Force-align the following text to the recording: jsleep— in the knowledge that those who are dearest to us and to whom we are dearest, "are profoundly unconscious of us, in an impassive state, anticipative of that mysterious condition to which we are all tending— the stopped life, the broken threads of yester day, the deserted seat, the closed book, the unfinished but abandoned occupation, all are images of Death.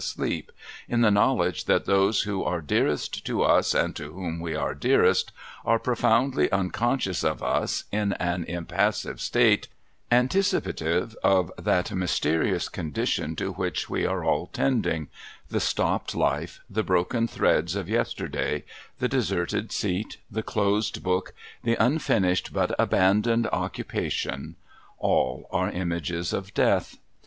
jsleep— 0.01 0.49
in 0.89 1.01
the 1.01 1.11
knowledge 1.11 1.65
that 1.65 1.85
those 1.85 2.23
who 2.23 2.43
are 2.43 2.59
dearest 2.59 3.23
to 3.23 3.43
us 3.43 3.75
and 3.75 3.95
to 3.95 4.13
whom 4.13 4.39
we 4.39 4.55
are 4.55 4.73
dearest, 4.73 5.31
"are 5.63 5.77
profoundly 5.77 6.51
unconscious 6.51 7.23
of 7.23 7.43
us, 7.43 7.83
in 7.91 8.13
an 8.13 8.43
impassive 8.45 9.21
state, 9.21 9.67
anticipative 10.11 11.15
of 11.23 11.51
that 11.55 11.91
mysterious 11.93 12.67
condition 12.67 13.35
to 13.35 13.51
which 13.51 13.91
we 13.91 14.03
are 14.03 14.23
all 14.25 14.47
tending— 14.47 15.07
the 15.49 15.59
stopped 15.59 16.15
life, 16.15 16.61
the 16.67 16.81
broken 16.81 17.27
threads 17.27 17.75
of 17.75 17.87
yester 17.87 18.27
day, 18.27 18.65
the 18.97 19.07
deserted 19.07 19.71
seat, 19.71 20.17
the 20.31 20.41
closed 20.41 21.03
book, 21.03 21.31
the 21.63 21.77
unfinished 21.79 22.51
but 22.51 22.73
abandoned 22.79 23.45
occupation, 23.53 24.55
all 24.97 25.47
are 25.51 25.69
images 25.69 26.33
of 26.33 26.51
Death. 26.55 26.97